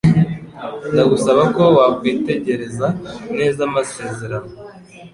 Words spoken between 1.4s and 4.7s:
ko wakwitegereza neza amasezerano.